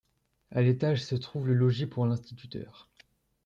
A 0.49 0.63
l'étage 0.63 1.03
se 1.03 1.13
trouve 1.13 1.45
le 1.45 1.53
logis 1.53 1.85
pour 1.85 2.07
l'instituteur. 2.07 2.89